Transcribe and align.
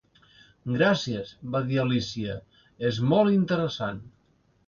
"Gràcies", 0.75 1.33
va 1.55 1.61
dir 1.67 1.77
Alícia, 1.83 2.39
"és 2.91 2.99
molt 3.13 3.35
interessant". 3.37 4.01